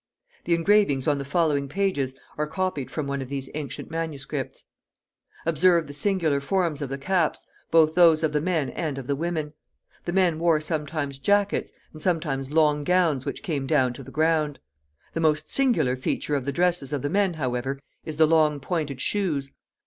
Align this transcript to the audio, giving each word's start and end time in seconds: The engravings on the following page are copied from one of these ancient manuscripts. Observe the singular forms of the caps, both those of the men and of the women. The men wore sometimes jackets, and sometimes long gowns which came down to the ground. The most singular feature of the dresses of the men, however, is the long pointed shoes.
The 0.45 0.55
engravings 0.55 1.07
on 1.07 1.19
the 1.19 1.23
following 1.23 1.69
page 1.69 1.99
are 2.35 2.47
copied 2.47 2.89
from 2.89 3.05
one 3.05 3.21
of 3.21 3.29
these 3.29 3.51
ancient 3.53 3.91
manuscripts. 3.91 4.63
Observe 5.45 5.85
the 5.85 5.93
singular 5.93 6.41
forms 6.41 6.81
of 6.81 6.89
the 6.89 6.97
caps, 6.97 7.45
both 7.69 7.93
those 7.93 8.23
of 8.23 8.31
the 8.31 8.41
men 8.41 8.71
and 8.71 8.97
of 8.97 9.05
the 9.05 9.15
women. 9.15 9.53
The 10.05 10.13
men 10.13 10.39
wore 10.39 10.59
sometimes 10.59 11.19
jackets, 11.19 11.71
and 11.93 12.01
sometimes 12.01 12.49
long 12.49 12.83
gowns 12.83 13.27
which 13.27 13.43
came 13.43 13.67
down 13.67 13.93
to 13.93 14.01
the 14.01 14.09
ground. 14.09 14.57
The 15.13 15.21
most 15.21 15.51
singular 15.51 15.95
feature 15.95 16.33
of 16.33 16.45
the 16.45 16.51
dresses 16.51 16.91
of 16.91 17.03
the 17.03 17.09
men, 17.11 17.35
however, 17.35 17.79
is 18.03 18.17
the 18.17 18.25
long 18.25 18.59
pointed 18.59 18.99
shoes. 19.01 19.51